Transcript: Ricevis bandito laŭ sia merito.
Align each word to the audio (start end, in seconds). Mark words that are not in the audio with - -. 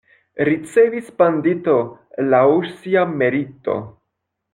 Ricevis 0.47 1.11
bandito 1.19 1.75
laŭ 2.31 2.41
sia 2.79 3.05
merito. 3.21 3.77